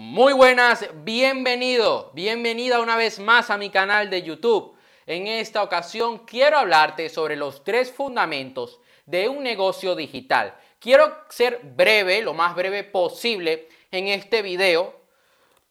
Muy 0.00 0.32
buenas, 0.32 0.88
bienvenido, 1.02 2.12
bienvenida 2.14 2.78
una 2.78 2.94
vez 2.94 3.18
más 3.18 3.50
a 3.50 3.58
mi 3.58 3.68
canal 3.68 4.10
de 4.10 4.22
YouTube. 4.22 4.76
En 5.06 5.26
esta 5.26 5.60
ocasión 5.60 6.18
quiero 6.18 6.56
hablarte 6.56 7.08
sobre 7.08 7.34
los 7.34 7.64
tres 7.64 7.90
fundamentos 7.90 8.78
de 9.06 9.28
un 9.28 9.42
negocio 9.42 9.96
digital. 9.96 10.54
Quiero 10.78 11.12
ser 11.30 11.62
breve, 11.64 12.22
lo 12.22 12.32
más 12.32 12.54
breve 12.54 12.84
posible 12.84 13.68
en 13.90 14.06
este 14.06 14.40
video, 14.40 15.00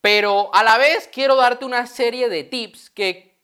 pero 0.02 0.54
a 0.54 0.62
la 0.62 0.78
vez 0.78 1.10
quiero 1.10 1.38
darte 1.38 1.64
una 1.64 1.88
serie 1.88 2.28
de 2.28 2.44
tips 2.44 2.90
que 2.90 3.38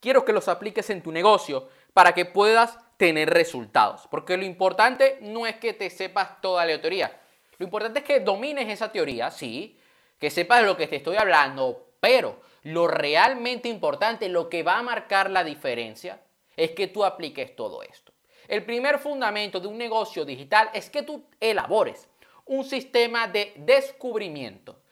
quiero 0.00 0.24
que 0.24 0.32
los 0.32 0.48
apliques 0.48 0.90
en 0.90 1.00
tu 1.00 1.12
negocio 1.12 1.68
para 1.94 2.12
que 2.12 2.24
puedas 2.24 2.76
tener 2.96 3.30
resultados. 3.30 4.08
Porque 4.10 4.36
lo 4.36 4.44
importante 4.44 5.18
no 5.20 5.46
es 5.46 5.54
que 5.58 5.74
te 5.74 5.88
sepas 5.90 6.40
toda 6.40 6.66
la 6.66 6.80
teoría. 6.80 7.20
Lo 7.58 7.64
importante 7.64 8.00
es 8.00 8.04
que 8.04 8.18
domines 8.18 8.68
esa 8.68 8.90
teoría, 8.90 9.30
sí, 9.30 9.77
que 10.18 10.30
sepas 10.30 10.64
lo 10.64 10.76
que 10.76 10.86
te 10.86 10.96
estoy 10.96 11.16
hablando, 11.16 11.92
pero 12.00 12.40
lo 12.62 12.88
realmente 12.88 13.68
importante, 13.68 14.28
lo 14.28 14.48
que 14.48 14.62
va 14.62 14.78
a 14.78 14.82
marcar 14.82 15.30
la 15.30 15.44
diferencia, 15.44 16.20
es 16.56 16.72
que 16.72 16.88
tú 16.88 17.04
apliques 17.04 17.54
todo 17.54 17.82
esto. 17.82 18.12
El 18.48 18.64
primer 18.64 18.98
fundamento 18.98 19.60
de 19.60 19.68
un 19.68 19.78
negocio 19.78 20.24
digital 20.24 20.70
es 20.72 20.90
que 20.90 21.02
tú 21.02 21.28
elabores 21.38 22.08
un 22.46 22.64
sistema 22.64 23.28
de 23.28 23.52
descubrimiento. 23.56 24.82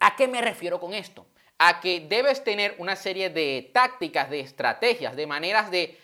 ¿A 0.00 0.16
qué 0.16 0.26
me 0.26 0.40
refiero 0.40 0.80
con 0.80 0.94
esto? 0.94 1.26
A 1.58 1.80
que 1.80 2.00
debes 2.00 2.42
tener 2.42 2.74
una 2.78 2.96
serie 2.96 3.30
de 3.30 3.70
tácticas, 3.72 4.30
de 4.30 4.40
estrategias, 4.40 5.16
de 5.16 5.26
maneras 5.26 5.70
de 5.70 5.98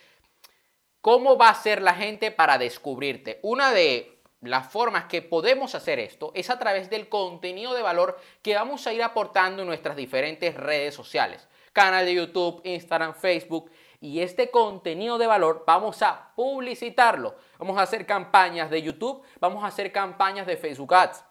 cómo 1.00 1.36
va 1.36 1.48
a 1.48 1.54
ser 1.54 1.82
la 1.82 1.94
gente 1.94 2.30
para 2.30 2.58
descubrirte. 2.58 3.40
Una 3.42 3.72
de 3.72 4.21
las 4.42 4.70
formas 4.72 5.04
que 5.04 5.22
podemos 5.22 5.74
hacer 5.76 6.00
esto 6.00 6.32
es 6.34 6.50
a 6.50 6.58
través 6.58 6.90
del 6.90 7.08
contenido 7.08 7.74
de 7.74 7.82
valor 7.82 8.18
que 8.42 8.56
vamos 8.56 8.86
a 8.86 8.92
ir 8.92 9.02
aportando 9.02 9.62
en 9.62 9.68
nuestras 9.68 9.96
diferentes 9.96 10.54
redes 10.54 10.94
sociales. 10.94 11.48
Canal 11.72 12.04
de 12.04 12.14
YouTube, 12.14 12.60
Instagram, 12.64 13.14
Facebook. 13.14 13.70
Y 14.00 14.20
este 14.20 14.50
contenido 14.50 15.16
de 15.16 15.28
valor 15.28 15.62
vamos 15.64 16.02
a 16.02 16.32
publicitarlo. 16.34 17.36
Vamos 17.56 17.78
a 17.78 17.82
hacer 17.82 18.04
campañas 18.04 18.68
de 18.68 18.82
YouTube, 18.82 19.22
vamos 19.38 19.62
a 19.62 19.68
hacer 19.68 19.92
campañas 19.92 20.44
de 20.44 20.56
Facebook 20.56 20.92
Ads. 20.92 21.24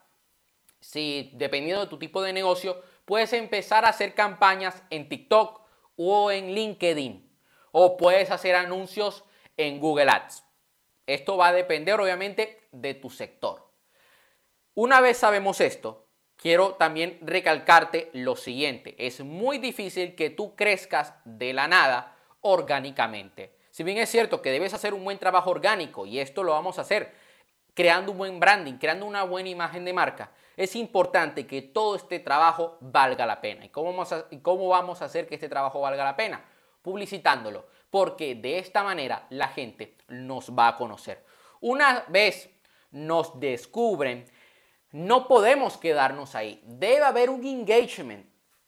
Si 0.80 1.32
dependiendo 1.34 1.82
de 1.82 1.90
tu 1.90 2.00
tipo 2.00 2.22
de 2.22 2.32
negocio, 2.32 2.82
puedes 3.04 3.34
empezar 3.34 3.84
a 3.84 3.90
hacer 3.90 4.16
campañas 4.16 4.84
en 4.90 5.10
TikTok 5.10 5.60
o 5.98 6.32
en 6.32 6.56
LinkedIn. 6.56 7.30
O 7.74 7.98
puedes 7.98 8.32
hacer 8.32 8.56
anuncios 8.56 9.26
en 9.58 9.82
Google 9.82 10.10
Ads. 10.10 10.46
Esto 11.08 11.36
va 11.36 11.50
a 11.50 11.54
depender 11.54 12.00
obviamente 12.00 12.61
de 12.72 12.94
tu 12.94 13.10
sector. 13.10 13.72
Una 14.74 15.02
vez 15.02 15.18
sabemos 15.18 15.62
esto, 15.62 16.08
quiero 16.36 16.76
también 16.76 17.20
recalcarte 17.22 18.10
lo 18.14 18.36
siguiente. 18.36 18.96
Es 18.98 19.22
muy 19.22 19.58
difícil 19.58 20.16
que 20.16 20.30
tú 20.30 20.56
crezcas 20.56 21.14
de 21.26 21.54
la 21.54 21.68
nada 21.68 22.16
orgánicamente. 22.42 23.58
Si 23.70 23.84
bien 23.84 23.98
es 23.98 24.10
cierto 24.10 24.42
que 24.42 24.52
debes 24.52 24.74
hacer 24.74 24.94
un 24.94 25.04
buen 25.04 25.18
trabajo 25.18 25.52
orgánico 25.52 26.06
y 26.06 26.20
esto 26.20 26.44
lo 26.44 26.52
vamos 26.52 26.78
a 26.78 26.82
hacer 26.82 27.14
creando 27.74 28.12
un 28.12 28.18
buen 28.18 28.40
branding, 28.40 28.74
creando 28.74 29.06
una 29.06 29.24
buena 29.24 29.50
imagen 29.50 29.86
de 29.86 29.94
marca, 29.94 30.32
es 30.58 30.76
importante 30.76 31.48
que 31.48 31.62
todo 31.62 31.96
este 31.96 32.20
trabajo 32.20 32.78
valga 32.82 33.26
la 33.26 33.40
pena. 33.40 33.66
¿Y 33.66 33.70
cómo 33.70 33.92
vamos 33.92 34.12
a, 34.12 34.26
cómo 34.42 34.68
vamos 34.68 35.02
a 35.02 35.06
hacer 35.06 35.28
que 35.28 35.36
este 35.36 35.50
trabajo 35.50 35.80
valga 35.80 36.04
la 36.04 36.16
pena? 36.16 36.44
Publicitándolo, 36.82 37.68
porque 37.90 38.36
de 38.36 38.60
esta 38.60 38.84
manera 38.84 39.26
la 39.30 39.48
gente 39.48 39.98
nos 40.08 40.52
va 40.52 40.70
a 40.70 40.78
conocer. 40.78 41.24
Una 41.62 42.04
vez 42.08 42.50
nos 42.92 43.40
descubren, 43.40 44.26
no 44.92 45.28
podemos 45.28 45.78
quedarnos 45.78 46.36
ahí. 46.36 46.62
Debe 46.66 47.04
haber 47.04 47.30
un 47.30 47.46
engagement. 47.46 48.26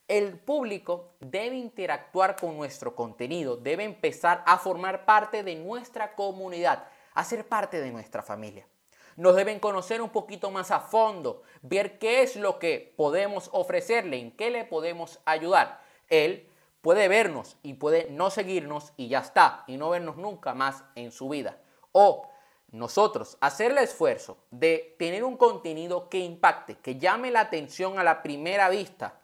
El 0.08 0.38
público 0.38 1.16
debe 1.20 1.56
interactuar 1.56 2.36
con 2.36 2.58
nuestro 2.58 2.96
contenido, 2.96 3.56
debe 3.56 3.84
empezar 3.84 4.44
a 4.46 4.58
formar 4.58 5.06
parte 5.06 5.44
de 5.44 5.56
nuestra 5.56 6.14
comunidad, 6.14 6.88
a 7.14 7.23
ser 7.23 7.48
parte 7.48 7.80
de 7.80 7.92
nuestra 7.92 8.22
familia. 8.22 8.67
Nos 9.16 9.36
deben 9.36 9.60
conocer 9.60 10.02
un 10.02 10.10
poquito 10.10 10.52
más 10.52 10.72
a 10.72 10.80
fondo, 10.80 11.44
ver 11.62 12.00
qué 12.00 12.22
es 12.22 12.36
lo 12.36 12.60
que 12.60 12.94
podemos 12.98 13.50
ofrecerle, 13.54 14.20
en 14.20 14.32
qué 14.32 14.50
le 14.50 14.66
podemos 14.66 15.20
ayudar. 15.26 15.82
Él 16.10 16.50
puede 16.82 17.08
vernos 17.08 17.58
y 17.64 17.76
puede 17.76 18.10
no 18.10 18.30
seguirnos 18.30 18.92
y 18.98 19.08
ya 19.08 19.20
está, 19.20 19.64
y 19.67 19.78
no 19.78 19.89
vernos 19.89 20.17
nunca 20.17 20.54
más 20.54 20.83
en 20.95 21.12
su 21.12 21.30
vida. 21.30 21.58
O 21.92 22.28
nosotros 22.73 23.38
hacer 23.39 23.72
el 23.72 23.78
esfuerzo 23.78 24.38
de 24.50 24.95
tener 24.98 25.23
un 25.23 25.38
contenido 25.38 26.10
que 26.10 26.17
impacte, 26.17 26.76
que 26.80 26.98
llame 26.98 27.30
la 27.30 27.42
atención 27.42 28.00
a 28.00 28.04
la 28.04 28.23
primera 28.23 28.67
vista, 28.67 29.22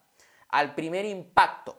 al 0.50 0.76
primer 0.76 1.04
impacto 1.06 1.76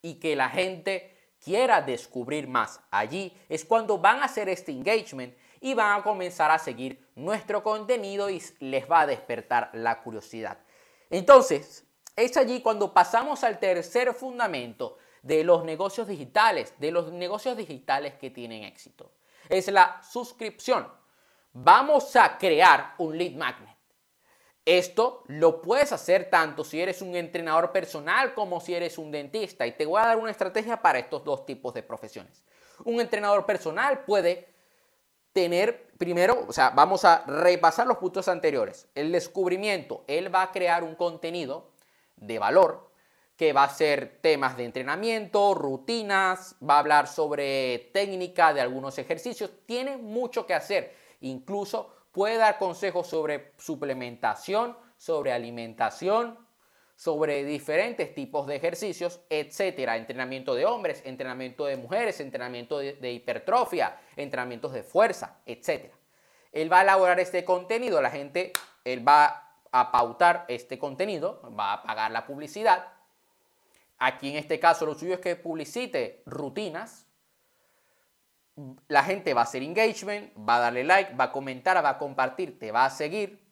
y 0.00 0.14
que 0.14 0.34
la 0.34 0.48
gente 0.48 1.34
quiera 1.38 1.82
descubrir 1.82 2.48
más. 2.48 2.80
Allí 2.90 3.36
es 3.50 3.66
cuando 3.66 3.98
van 3.98 4.22
a 4.22 4.24
hacer 4.24 4.48
este 4.48 4.72
engagement 4.72 5.36
y 5.60 5.74
van 5.74 6.00
a 6.00 6.02
comenzar 6.02 6.50
a 6.50 6.58
seguir 6.58 7.10
nuestro 7.14 7.62
contenido 7.62 8.30
y 8.30 8.42
les 8.60 8.90
va 8.90 9.02
a 9.02 9.06
despertar 9.06 9.70
la 9.74 10.02
curiosidad. 10.02 10.58
Entonces, 11.10 11.84
es 12.16 12.36
allí 12.38 12.62
cuando 12.62 12.94
pasamos 12.94 13.44
al 13.44 13.58
tercer 13.58 14.14
fundamento 14.14 14.96
de 15.22 15.44
los 15.44 15.62
negocios 15.64 16.08
digitales, 16.08 16.72
de 16.78 16.90
los 16.90 17.12
negocios 17.12 17.54
digitales 17.54 18.14
que 18.14 18.30
tienen 18.30 18.64
éxito. 18.64 19.10
Es 19.48 19.68
la 19.68 20.00
suscripción. 20.02 20.86
Vamos 21.52 22.16
a 22.16 22.36
crear 22.36 22.94
un 22.98 23.16
lead 23.16 23.32
magnet. 23.32 23.74
Esto 24.64 25.24
lo 25.26 25.60
puedes 25.60 25.92
hacer 25.92 26.30
tanto 26.30 26.64
si 26.64 26.80
eres 26.80 27.02
un 27.02 27.14
entrenador 27.14 27.70
personal 27.70 28.32
como 28.32 28.60
si 28.60 28.74
eres 28.74 28.96
un 28.96 29.10
dentista. 29.10 29.66
Y 29.66 29.72
te 29.72 29.84
voy 29.84 30.00
a 30.00 30.06
dar 30.06 30.16
una 30.16 30.30
estrategia 30.30 30.80
para 30.80 30.98
estos 30.98 31.22
dos 31.22 31.44
tipos 31.44 31.74
de 31.74 31.82
profesiones. 31.82 32.42
Un 32.84 33.00
entrenador 33.00 33.44
personal 33.44 34.04
puede 34.04 34.54
tener, 35.32 35.88
primero, 35.98 36.46
o 36.48 36.52
sea, 36.52 36.70
vamos 36.70 37.04
a 37.04 37.24
repasar 37.26 37.86
los 37.86 37.98
puntos 37.98 38.28
anteriores. 38.28 38.88
El 38.94 39.12
descubrimiento, 39.12 40.04
él 40.06 40.34
va 40.34 40.42
a 40.42 40.52
crear 40.52 40.82
un 40.82 40.94
contenido 40.94 41.72
de 42.16 42.38
valor 42.38 42.90
que 43.36 43.52
va 43.52 43.64
a 43.64 43.68
ser 43.68 44.18
temas 44.20 44.56
de 44.56 44.64
entrenamiento, 44.64 45.54
rutinas, 45.54 46.56
va 46.62 46.76
a 46.76 46.78
hablar 46.78 47.08
sobre 47.08 47.90
técnica 47.92 48.54
de 48.54 48.60
algunos 48.60 48.96
ejercicios, 48.98 49.50
tiene 49.66 49.96
mucho 49.96 50.46
que 50.46 50.54
hacer. 50.54 50.94
Incluso 51.20 51.92
puede 52.12 52.36
dar 52.36 52.58
consejos 52.58 53.08
sobre 53.08 53.52
suplementación, 53.58 54.76
sobre 54.96 55.32
alimentación, 55.32 56.38
sobre 56.96 57.44
diferentes 57.44 58.14
tipos 58.14 58.46
de 58.46 58.56
ejercicios, 58.56 59.20
etcétera. 59.28 59.96
Entrenamiento 59.96 60.54
de 60.54 60.64
hombres, 60.64 61.02
entrenamiento 61.04 61.66
de 61.66 61.76
mujeres, 61.76 62.20
entrenamiento 62.20 62.78
de, 62.78 63.12
hipertrofia, 63.12 63.98
entrenamientos 64.16 64.72
de 64.72 64.84
fuerza, 64.84 65.40
etcétera. 65.44 65.94
Él 66.52 66.72
va 66.72 66.80
a 66.80 66.82
elaborar 66.82 67.18
este 67.18 67.44
contenido, 67.44 68.00
la 68.00 68.10
gente, 68.10 68.52
él 68.84 69.06
va 69.06 69.58
a 69.72 69.90
pautar 69.90 70.44
este 70.46 70.78
contenido, 70.78 71.42
va 71.58 71.72
a 71.72 71.82
pagar 71.82 72.12
la 72.12 72.26
publicidad. 72.26 72.93
Aquí 74.06 74.28
en 74.28 74.36
este 74.36 74.60
caso 74.60 74.84
lo 74.84 74.94
suyo 74.94 75.14
es 75.14 75.20
que 75.20 75.34
publicite 75.34 76.22
rutinas. 76.26 77.06
La 78.86 79.02
gente 79.02 79.32
va 79.32 79.40
a 79.40 79.44
hacer 79.44 79.62
engagement, 79.62 80.30
va 80.36 80.56
a 80.56 80.60
darle 80.60 80.84
like, 80.84 81.14
va 81.14 81.24
a 81.24 81.32
comentar, 81.32 81.82
va 81.82 81.88
a 81.88 81.96
compartir, 81.98 82.58
te 82.58 82.70
va 82.70 82.84
a 82.84 82.90
seguir. 82.90 83.42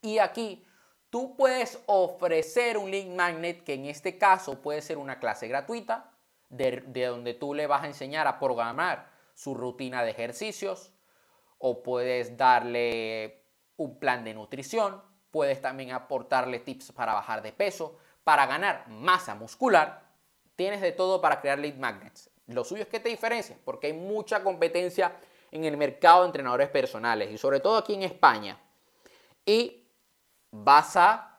Y 0.00 0.20
aquí 0.20 0.64
tú 1.10 1.36
puedes 1.36 1.82
ofrecer 1.84 2.78
un 2.78 2.90
link 2.90 3.10
magnet 3.14 3.62
que 3.62 3.74
en 3.74 3.84
este 3.84 4.16
caso 4.16 4.62
puede 4.62 4.80
ser 4.80 4.96
una 4.96 5.18
clase 5.18 5.48
gratuita 5.48 6.14
de, 6.48 6.82
de 6.86 7.04
donde 7.04 7.34
tú 7.34 7.52
le 7.52 7.66
vas 7.66 7.82
a 7.82 7.88
enseñar 7.88 8.26
a 8.26 8.38
programar 8.38 9.10
su 9.34 9.54
rutina 9.54 10.02
de 10.02 10.12
ejercicios 10.12 10.94
o 11.58 11.82
puedes 11.82 12.38
darle 12.38 13.44
un 13.76 13.98
plan 13.98 14.24
de 14.24 14.32
nutrición 14.32 15.02
Puedes 15.30 15.60
también 15.60 15.92
aportarle 15.92 16.58
tips 16.58 16.92
para 16.92 17.12
bajar 17.12 17.42
de 17.42 17.52
peso, 17.52 17.98
para 18.28 18.44
ganar 18.44 18.86
masa 18.88 19.34
muscular. 19.34 20.02
Tienes 20.54 20.82
de 20.82 20.92
todo 20.92 21.18
para 21.18 21.40
crear 21.40 21.58
lead 21.58 21.76
magnets. 21.76 22.28
Lo 22.48 22.62
suyo 22.62 22.82
es 22.82 22.88
que 22.88 23.00
te 23.00 23.08
diferencias, 23.08 23.58
porque 23.64 23.86
hay 23.86 23.94
mucha 23.94 24.42
competencia 24.42 25.16
en 25.50 25.64
el 25.64 25.78
mercado 25.78 26.20
de 26.20 26.26
entrenadores 26.26 26.68
personales 26.68 27.30
y 27.30 27.38
sobre 27.38 27.60
todo 27.60 27.78
aquí 27.78 27.94
en 27.94 28.02
España. 28.02 28.60
Y 29.46 29.82
vas 30.50 30.94
a 30.98 31.38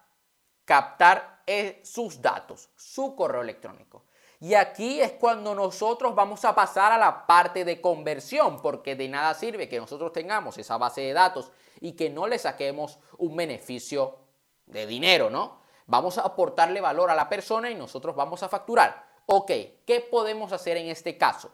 captar 0.66 1.44
eh, 1.46 1.80
sus 1.84 2.20
datos, 2.24 2.72
su 2.76 3.16
correo 3.16 3.44
electrónico. 3.44 4.06
Y 4.40 4.56
aquí 4.56 5.00
es 5.00 5.12
cuando 5.12 5.54
nosotros 5.54 6.16
vamos 6.16 6.44
a 6.44 6.56
pasar 6.56 6.92
a 6.92 6.98
la 6.98 7.28
parte 7.28 7.66
de 7.66 7.80
conversión, 7.80 8.64
porque 8.64 8.96
de 8.96 9.10
nada 9.10 9.36
sirve 9.36 9.70
que 9.70 9.78
nosotros 9.78 10.12
tengamos 10.12 10.58
esa 10.58 10.80
base 10.80 11.02
de 11.02 11.14
datos 11.14 11.52
y 11.82 11.92
que 11.92 12.10
no 12.10 12.26
le 12.26 12.40
saquemos 12.40 12.98
un 13.20 13.36
beneficio 13.36 14.18
de 14.66 14.88
dinero, 14.88 15.30
¿no? 15.30 15.59
Vamos 15.90 16.20
a 16.20 16.22
aportarle 16.22 16.82
valor 16.82 17.10
a 17.10 17.16
la 17.16 17.28
persona 17.28 17.72
y 17.72 17.76
nosotros 17.76 18.16
vamos 18.16 18.44
a 18.44 18.48
facturar. 18.48 19.08
Ok, 19.26 19.52
¿qué 19.88 20.08
podemos 20.12 20.54
hacer 20.54 20.78
en 20.78 20.88
este 20.88 21.18
caso? 21.18 21.50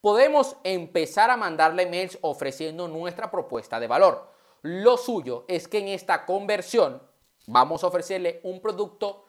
Podemos 0.00 0.56
empezar 0.64 1.30
a 1.30 1.36
mandarle 1.36 1.84
mails 1.84 2.16
ofreciendo 2.22 2.88
nuestra 2.88 3.30
propuesta 3.30 3.78
de 3.78 3.86
valor. 3.86 4.26
Lo 4.62 4.96
suyo 4.96 5.44
es 5.48 5.68
que 5.68 5.80
en 5.80 5.88
esta 5.88 6.24
conversión 6.24 7.02
vamos 7.46 7.84
a 7.84 7.88
ofrecerle 7.88 8.40
un 8.42 8.62
producto 8.62 9.26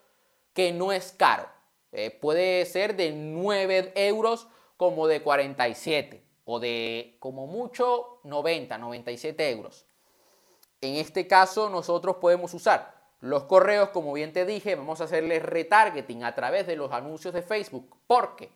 que 0.53 0.71
no 0.71 0.93
es 0.93 1.11
caro. 1.11 1.49
Eh, 1.91 2.17
puede 2.21 2.63
ser 2.63 2.95
de 2.95 3.11
9 3.11 3.91
euros 3.95 4.47
como 4.77 5.07
de 5.07 5.21
47 5.21 6.25
o 6.45 6.61
de 6.61 7.17
como 7.19 7.45
mucho 7.45 8.21
90, 8.23 8.77
97 8.77 9.51
euros. 9.51 9.85
En 10.79 10.95
este 10.95 11.27
caso 11.27 11.69
nosotros 11.69 12.15
podemos 12.21 12.53
usar 12.53 12.94
los 13.25 13.45
correos, 13.45 13.89
como 13.89 14.13
bien 14.13 14.33
te 14.33 14.45
dije, 14.45 14.75
vamos 14.75 15.01
a 15.01 15.05
hacerles 15.05 15.41
retargeting 15.41 16.23
a 16.23 16.35
través 16.35 16.67
de 16.67 16.75
los 16.75 16.91
anuncios 16.91 17.33
de 17.33 17.41
Facebook 17.41 17.97
porque 18.05 18.51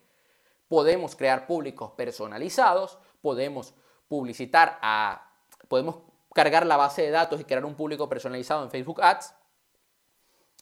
podemos 0.68 1.16
crear 1.16 1.48
públicos 1.48 1.90
personalizados, 1.96 2.98
podemos 3.20 3.74
publicitar 4.06 4.78
a, 4.80 5.28
podemos 5.66 5.96
cargar 6.32 6.66
la 6.66 6.76
base 6.76 7.02
de 7.02 7.10
datos 7.10 7.40
y 7.40 7.44
crear 7.44 7.64
un 7.64 7.74
público 7.74 8.08
personalizado 8.08 8.62
en 8.62 8.70
Facebook 8.70 9.02
Ads 9.02 9.34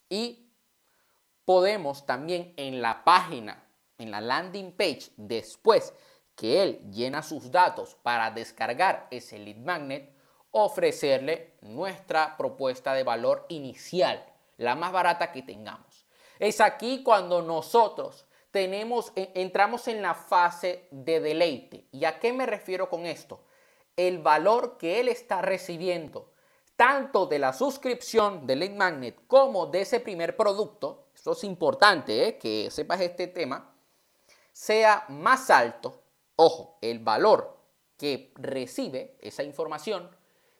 y 0.09 0.51
podemos 1.45 2.07
también 2.07 2.55
en 2.57 2.81
la 2.81 3.05
página, 3.05 3.63
en 3.99 4.11
la 4.11 4.23
landing 4.23 4.73
page, 4.73 5.11
después 5.19 5.93
que 6.35 6.63
él 6.63 6.91
llena 6.91 7.23
sus 7.23 7.51
datos 7.51 7.95
para 8.03 8.31
descargar 8.31 9.07
ese 9.11 9.39
lead 9.39 9.59
magnet, 9.59 10.15
ofrecerle 10.51 11.55
nuestra 11.61 12.37
propuesta 12.37 12.95
de 12.95 13.05
valor 13.05 13.47
inicial, 13.49 14.25
la 14.57 14.75
más 14.75 14.93
barata 14.93 15.33
que 15.33 15.43
tengamos. 15.43 16.07
Es 16.39 16.61
aquí 16.61 17.03
cuando 17.03 17.43
nosotros 17.43 18.27
e, 18.59 19.33
entramos 19.35 19.89
en 19.89 20.03
la 20.03 20.15
fase 20.15 20.89
de 20.91 21.21
deleite. 21.21 21.87
¿Y 21.93 22.05
a 22.05 22.19
qué 22.19 22.33
me 22.33 22.47
refiero 22.47 22.89
con 22.89 23.07
esto? 23.07 23.41
El 23.97 24.19
valor 24.19 24.79
que 24.79 25.01
él 25.01 25.09
está 25.09 25.43
recibiendo, 25.43 26.33
tanto 26.77 27.27
de 27.27 27.39
la 27.39 27.53
suscripción 27.53 28.47
de 28.47 28.57
Lead 28.57 28.73
Magnet 28.73 29.27
como 29.27 29.67
de 29.67 29.83
ese 29.83 30.01
primer 30.01 30.37
producto, 30.37 31.09
esto 31.15 31.33
es 31.33 31.45
importante 31.45 32.29
¿eh? 32.29 32.39
que 32.39 32.71
sepas 32.71 33.01
este 33.01 33.27
tema, 33.27 33.75
sea 34.53 35.05
más 35.09 35.51
alto. 35.51 36.03
Ojo, 36.37 36.79
el 36.81 37.01
valor 37.01 37.59
que 37.97 38.33
recibe 38.37 39.17
esa 39.21 39.43
información 39.43 40.09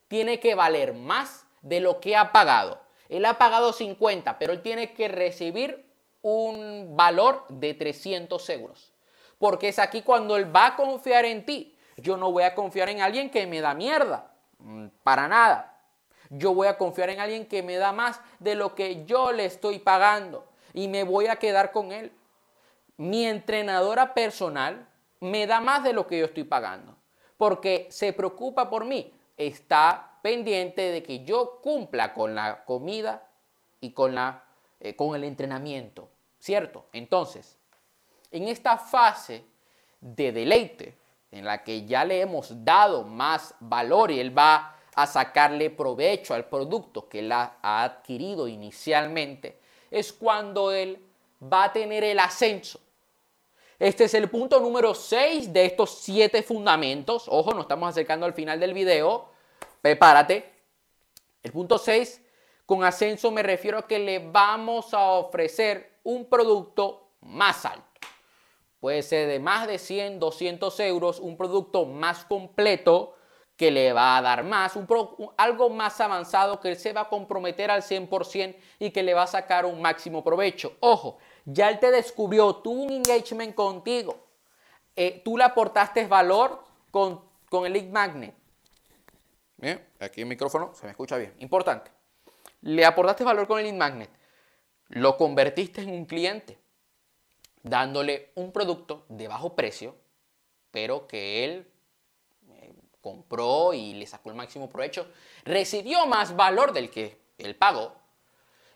tiene 0.09 0.41
que 0.41 0.55
valer 0.55 0.95
más 0.95 1.47
de 1.63 1.81
lo 1.81 2.01
que 2.01 2.17
ha 2.17 2.33
pagado. 2.33 2.81
Él 3.09 3.25
ha 3.25 3.39
pagado 3.39 3.73
50, 3.73 4.39
pero 4.39 4.53
él 4.53 4.63
tiene 4.63 4.93
que 4.93 5.09
recibir 5.09 5.87
un 6.23 6.97
valor 6.97 7.45
de 7.49 7.75
300 7.75 8.51
euros. 8.51 8.93
Porque 9.39 9.69
es 9.69 9.79
aquí 9.79 10.03
cuando 10.03 10.37
él 10.37 10.55
va 10.55 10.67
a 10.67 10.77
confiar 10.77 11.25
en 11.25 11.47
ti. 11.47 11.77
Yo 11.97 12.17
no 12.17 12.33
voy 12.33 12.43
a 12.43 12.55
confiar 12.55 12.89
en 12.89 13.01
alguien 13.01 13.31
que 13.31 13.47
me 13.47 13.61
da 13.61 13.75
mierda. 13.75 14.31
Mm, 14.59 14.89
para 15.03 15.29
nada. 15.29 15.79
Yo 16.31 16.53
voy 16.55 16.67
a 16.69 16.77
confiar 16.77 17.11
en 17.11 17.21
alguien 17.21 17.47
que 17.47 17.63
me 17.63 17.77
da 17.77 17.93
más 17.93 18.21
de 18.41 18.55
lo 18.55 18.75
que 18.75 19.05
yo 19.05 19.33
le 19.33 19.45
estoy 19.45 19.79
pagando. 19.79 20.47
Y 20.75 20.89
me 20.89 21.05
voy 21.05 21.29
a 21.29 21.37
quedar 21.37 21.73
con 21.73 21.93
él. 21.93 22.13
Mi 22.97 23.25
entrenadora 23.27 24.13
personal 24.13 24.87
me 25.21 25.47
da 25.47 25.61
más 25.61 25.83
de 25.85 25.93
lo 25.93 26.07
que 26.07 26.19
yo 26.19 26.27
estoy 26.27 26.45
pagando. 26.45 26.97
Porque 27.37 27.87
se 27.91 28.13
preocupa 28.13 28.69
por 28.69 28.85
mí 28.85 29.13
está 29.39 30.19
pendiente 30.23 30.83
de 30.83 31.03
que 31.03 31.25
yo 31.25 31.61
cumpla 31.63 32.13
con 32.13 32.35
la 32.35 32.65
comida 32.65 33.31
y 33.81 33.93
con, 33.93 34.15
la, 34.15 34.45
eh, 34.81 34.95
con 34.97 35.15
el 35.15 35.25
entrenamiento, 35.25 36.11
¿cierto? 36.39 36.87
Entonces, 36.93 37.57
en 38.31 38.49
esta 38.49 38.77
fase 38.77 39.45
de 40.01 40.33
deleite, 40.33 40.99
en 41.31 41.45
la 41.45 41.63
que 41.63 41.87
ya 41.87 42.05
le 42.05 42.21
hemos 42.21 42.65
dado 42.65 43.05
más 43.05 43.55
valor 43.61 44.11
y 44.11 44.21
él 44.21 44.37
va 44.37 44.77
a 44.95 45.07
sacarle 45.07 45.71
provecho 45.71 46.35
al 46.35 46.47
producto 46.47 47.09
que 47.09 47.21
él 47.21 47.31
ha 47.31 47.57
adquirido 47.63 48.49
inicialmente, 48.49 49.61
es 49.91 50.13
cuando 50.13 50.73
él 50.73 51.07
va 51.41 51.65
a 51.65 51.73
tener 51.73 52.05
el 52.05 52.19
ascenso. 52.19 52.81
Este 53.79 54.05
es 54.05 54.15
el 54.15 54.29
punto 54.29 54.59
número 54.59 54.93
6 54.93 55.53
de 55.53 55.67
estos 55.67 55.99
7 56.01 56.43
fundamentos. 56.43 57.27
Ojo, 57.29 57.53
nos 57.53 57.63
estamos 57.63 57.89
acercando 57.89 58.27
al 58.27 58.35
final 58.35 58.59
del 58.59 58.75
video. 58.75 59.29
Prepárate. 59.81 60.53
El 61.45 61.53
punto 61.53 61.79
6, 61.79 62.21
con 62.67 62.83
ascenso 62.83 63.31
me 63.31 63.45
refiero 63.45 63.79
a 63.79 63.87
que 63.87 64.01
le 64.01 64.19
vamos 64.19 64.93
a 64.95 65.13
ofrecer 65.13 66.01
un 66.03 66.29
producto 66.29 67.13
más 67.21 67.65
alto. 67.65 67.85
Puede 68.81 69.03
ser 69.03 69.29
de 69.29 69.39
más 69.39 69.69
de 69.69 69.79
100, 69.79 70.19
200 70.19 70.81
euros, 70.81 71.21
un 71.21 71.37
producto 71.37 71.85
más 71.85 72.25
completo 72.25 73.15
que 73.59 73.73
le 73.73 73.93
va 73.93 74.17
a 74.17 74.23
dar 74.23 74.45
más, 74.45 74.79
algo 75.37 75.69
más 75.69 76.01
avanzado 76.01 76.61
que 76.61 76.69
él 76.69 76.77
se 76.77 76.93
va 76.93 77.03
a 77.03 77.09
comprometer 77.09 77.73
al 77.73 77.83
100% 77.83 78.57
y 78.79 78.93
que 78.93 79.03
le 79.03 79.15
va 79.15 79.25
a 79.25 79.27
sacar 79.27 79.67
un 79.67 79.83
máximo 79.83 80.23
provecho. 80.23 80.77
Ojo, 80.79 81.19
ya 81.45 81.69
él 81.69 81.81
te 81.81 81.91
descubrió, 81.91 82.55
tuvo 82.55 82.85
un 82.85 82.93
engagement 82.93 83.57
contigo, 83.57 84.17
eh, 84.95 85.21
tú 85.25 85.37
le 85.37 85.43
aportaste 85.43 86.07
valor 86.07 86.63
con, 86.93 87.21
con 87.51 87.67
el 87.67 87.73
lead 87.73 87.87
magnet, 87.87 88.35
Bien, 89.57 89.85
aquí 89.99 90.21
el 90.21 90.29
micrófono 90.29 90.73
se 90.73 90.85
me 90.85 90.91
escucha 90.93 91.17
bien. 91.17 91.35
Importante. 91.41 91.91
Le 92.61 92.85
aportaste 92.85 93.25
valor 93.25 93.49
con 93.49 93.59
el 93.59 93.65
lead 93.65 93.75
magnet. 93.75 94.11
Lo 94.87 95.17
convertiste 95.17 95.81
en 95.81 95.91
un 95.91 96.05
cliente, 96.05 96.57
dándole 97.65 98.31
un 98.37 98.53
producto 98.53 99.05
de 99.09 99.27
bajo 99.27 99.57
precio, 99.57 99.97
pero 100.71 101.09
que 101.09 101.45
él 101.45 101.67
compró 103.01 103.73
y 103.73 103.95
le 103.95 104.07
sacó 104.07 104.31
el 104.31 104.37
máximo 104.37 104.69
provecho. 104.69 105.07
Recibió 105.45 106.07
más 106.07 106.35
valor 106.37 106.73
del 106.73 106.91
que 106.91 107.21
él 107.39 107.57
pagó. 107.57 107.95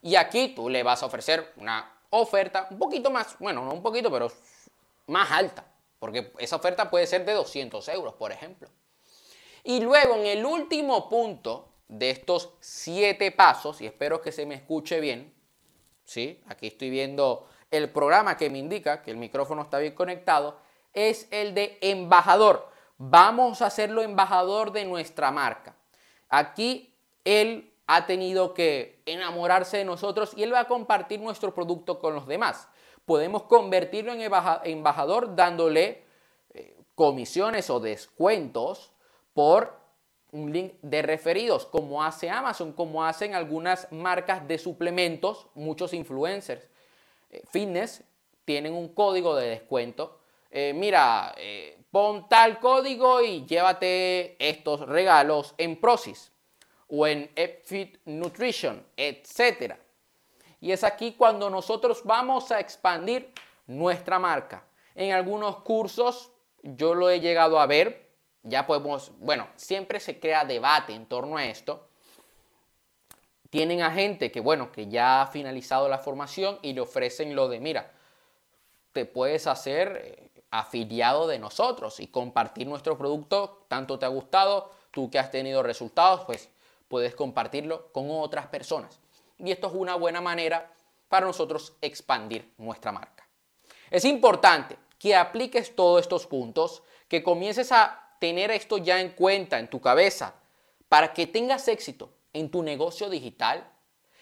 Y 0.03 0.17
aquí 0.17 0.49
tú 0.49 0.69
le 0.69 0.83
vas 0.83 1.03
a 1.03 1.07
ofrecer 1.07 1.53
una 1.57 2.01
oferta 2.11 2.69
un 2.71 2.79
poquito 2.79 3.11
más, 3.11 3.39
bueno, 3.39 3.65
no 3.65 3.73
un 3.73 3.83
poquito, 3.83 4.11
pero 4.11 4.31
más 5.07 5.31
alta. 5.31 5.65
Porque 5.99 6.33
esa 6.39 6.57
oferta 6.57 6.91
puede 6.91 7.07
ser 7.07 7.25
de 7.25 7.33
200 7.33 7.87
euros, 7.89 8.15
por 8.15 8.33
ejemplo. 8.33 8.69
Y 9.63 9.81
luego 9.81 10.17
en 10.17 10.27
el 10.27 10.45
último 10.45 11.09
punto 11.09 11.69
de 11.87 12.11
estos 12.11 12.51
siete 12.61 13.31
pasos, 13.31 13.81
y 13.81 13.87
espero 13.87 14.21
que 14.21 14.33
se 14.33 14.45
me 14.45 14.57
escuche 14.57 14.99
bien, 14.99 15.33
¿sí? 16.05 16.43
aquí 16.49 16.67
estoy 16.67 16.91
viendo 16.91 17.47
el 17.71 17.91
programa 17.91 18.37
que 18.37 18.51
me 18.51 18.59
indica 18.59 19.03
que 19.03 19.11
el 19.11 19.17
micrófono 19.17 19.63
está 19.63 19.79
bien 19.79 19.95
conectado, 19.95 20.59
es 20.93 21.29
el 21.31 21.55
de 21.55 21.79
embajador. 21.81 22.72
Vamos 23.05 23.63
a 23.63 23.67
hacerlo 23.67 24.01
embajador 24.01 24.71
de 24.71 24.85
nuestra 24.85 25.33
marca. 25.33 25.75
Aquí 26.29 26.95
él 27.25 27.75
ha 27.89 28.07
tenido 28.07 28.55
que 28.55 29.03
enamorarse 29.07 29.79
de 29.79 29.85
nosotros 29.85 30.35
y 30.37 30.45
él 30.45 30.55
va 30.55 30.61
a 30.61 30.69
compartir 30.69 31.19
nuestro 31.19 31.53
producto 31.53 31.99
con 31.99 32.15
los 32.15 32.29
demás. 32.29 32.69
Podemos 33.05 33.43
convertirlo 33.43 34.13
en 34.13 34.21
embajador 34.21 35.35
dándole 35.35 36.05
eh, 36.55 36.77
comisiones 36.95 37.71
o 37.71 37.81
descuentos 37.81 38.93
por 39.35 39.81
un 40.31 40.53
link 40.53 40.75
de 40.83 41.03
referidos, 41.03 41.67
como 41.67 42.05
hace 42.05 42.31
Amazon, 42.31 42.73
como 42.73 43.05
hacen 43.05 43.35
algunas 43.35 43.91
marcas 43.91 44.47
de 44.47 44.59
suplementos, 44.59 45.49
muchos 45.57 45.93
influencers. 45.93 46.71
Eh, 47.31 47.43
fitness 47.51 48.05
tienen 48.45 48.75
un 48.75 48.95
código 48.95 49.35
de 49.35 49.49
descuento. 49.49 50.22
Eh, 50.55 50.75
mira, 50.75 51.35
eh, 51.39 51.79
pon 51.91 52.29
tal 52.29 52.61
código 52.61 53.23
y 53.23 53.47
llévate 53.47 54.37
estos 54.39 54.81
regalos 54.87 55.55
en 55.57 55.81
Prosis 55.81 56.31
o 56.89 57.07
en 57.07 57.31
Fit 57.65 57.99
Nutrition, 58.05 58.85
etc. 58.95 59.77
Y 60.61 60.73
es 60.73 60.85
aquí 60.85 61.13
cuando 61.13 61.49
nosotros 61.49 62.03
vamos 62.05 62.53
a 62.53 62.61
expandir 62.61 63.33
nuestra 63.67 64.19
marca. 64.19 64.63
En 64.95 65.13
algunos 65.13 65.63
cursos 65.63 66.31
yo 66.63 66.95
lo 66.95 67.09
he 67.09 67.21
llegado 67.21 67.59
a 67.59 67.67
ver, 67.67 68.11
ya 68.43 68.67
podemos, 68.67 69.11
bueno, 69.21 69.49
siempre 69.57 70.01
se 70.01 70.21
crea 70.21 70.45
debate 70.45 70.93
en 70.93 71.07
torno 71.07 71.39
a 71.39 71.47
esto. 71.47 71.89
Tienen 73.49 73.81
a 73.81 73.91
gente 73.91 74.31
que, 74.31 74.41
bueno, 74.41 74.71
que 74.71 74.89
ya 74.89 75.23
ha 75.23 75.27
finalizado 75.29 75.89
la 75.89 75.99
formación 75.99 76.59
y 76.61 76.75
le 76.75 76.83
ofrecen 76.83 77.35
lo 77.35 77.49
de, 77.49 77.59
mira, 77.59 77.91
te 78.93 79.07
puedes 79.07 79.47
hacer 79.47 80.03
eh, 80.05 80.32
afiliado 80.53 81.27
de 81.27 81.39
nosotros 81.39 81.99
y 81.99 82.07
compartir 82.07 82.69
nuestro 82.69 82.97
producto, 82.97 83.65
tanto 83.69 83.99
te 83.99 84.05
ha 84.05 84.09
gustado, 84.09 84.71
tú 84.91 85.11
que 85.11 85.19
has 85.19 85.31
tenido 85.31 85.63
resultados, 85.63 86.21
pues 86.27 86.51
puedes 86.89 87.15
compartirlo 87.15 87.91
con 87.91 88.11
otras 88.11 88.47
personas. 88.47 89.01
Y 89.39 89.51
esto 89.51 89.69
es 89.69 89.73
una 89.73 89.97
buena 89.97 90.21
manera 90.21 90.71
para 91.09 91.27
nosotros 91.27 91.73
expandir 91.81 92.53
nuestra 92.59 92.93
marca. 92.93 93.27
Es 93.91 94.05
importante 94.05 94.77
que 94.99 95.17
apliques 95.17 95.75
todos 95.75 96.03
estos 96.03 96.27
puntos, 96.27 96.83
que 97.09 97.23
comiences 97.23 97.73
a 97.73 98.17
tener 98.21 98.51
esto 98.51 98.77
ya 98.77 99.01
en 99.01 99.11
cuenta 99.11 99.59
en 99.59 99.69
tu 99.69 99.81
cabeza 99.81 100.35
para 100.89 101.15
que 101.15 101.27
tengas 101.27 101.67
éxito 101.67 102.11
en 102.35 102.51
tu 102.51 102.63
negocio 102.63 103.09
digital 103.09 103.67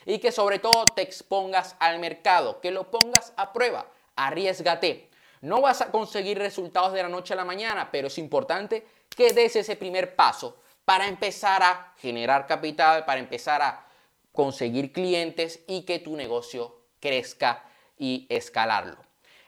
y 0.06 0.20
que 0.20 0.30
sobre 0.30 0.60
todo 0.60 0.84
te 0.94 1.02
expongas 1.02 1.75
al 1.80 1.99
mercado, 1.99 2.60
que 2.60 2.70
lo 2.70 2.90
pongas 2.90 3.32
a 3.37 3.52
prueba, 3.52 3.87
arriesgate. 4.14 5.10
No 5.40 5.61
vas 5.61 5.80
a 5.80 5.90
conseguir 5.90 6.38
resultados 6.38 6.92
de 6.92 7.02
la 7.02 7.09
noche 7.09 7.32
a 7.32 7.37
la 7.37 7.44
mañana, 7.44 7.90
pero 7.90 8.09
es 8.09 8.18
importante 8.18 8.87
que 9.09 9.32
des 9.32 9.56
ese 9.56 9.76
primer 9.76 10.14
paso 10.14 10.59
para 10.85 11.06
empezar 11.06 11.62
a 11.62 11.94
generar 11.99 12.47
capital, 12.47 13.04
para 13.04 13.20
empezar 13.20 13.62
a 13.62 13.87
conseguir 14.32 14.92
clientes 14.92 15.61
y 15.66 15.82
que 15.82 15.99
tu 15.99 16.16
negocio 16.16 16.76
crezca 17.00 17.64
y 17.97 18.26
escalarlo. 18.28 18.99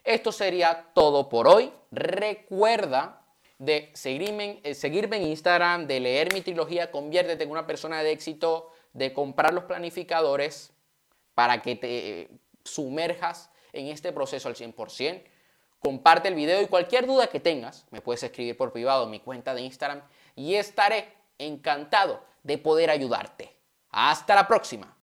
Esto 0.04 0.32
sería 0.32 0.88
todo 0.94 1.28
por 1.28 1.46
hoy. 1.46 1.72
Recuerda 1.90 3.22
de 3.58 3.90
seguirme, 3.94 4.60
eh, 4.64 4.74
seguirme 4.74 5.18
en 5.18 5.28
Instagram, 5.28 5.86
de 5.86 6.00
leer 6.00 6.32
mi 6.32 6.40
trilogía, 6.40 6.90
conviértete 6.90 7.44
en 7.44 7.50
una 7.50 7.66
persona 7.66 8.02
de 8.02 8.10
éxito, 8.10 8.72
de 8.92 9.12
comprar 9.12 9.54
los 9.54 9.64
planificadores 9.64 10.72
para 11.34 11.62
que 11.62 11.76
te 11.76 12.28
sumerjas 12.64 13.50
en 13.72 13.86
este 13.86 14.12
proceso 14.12 14.48
al 14.48 14.56
100%. 14.56 15.22
Comparte 15.82 16.28
el 16.28 16.36
video 16.36 16.62
y 16.62 16.68
cualquier 16.68 17.08
duda 17.08 17.26
que 17.26 17.40
tengas, 17.40 17.86
me 17.90 18.00
puedes 18.00 18.22
escribir 18.22 18.56
por 18.56 18.72
privado 18.72 19.04
en 19.04 19.10
mi 19.10 19.18
cuenta 19.18 19.52
de 19.52 19.62
Instagram 19.62 20.00
y 20.36 20.54
estaré 20.54 21.12
encantado 21.38 22.22
de 22.44 22.56
poder 22.56 22.88
ayudarte. 22.88 23.56
Hasta 23.90 24.36
la 24.36 24.46
próxima. 24.46 24.96